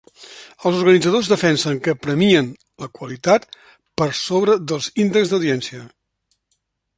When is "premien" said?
2.05-2.49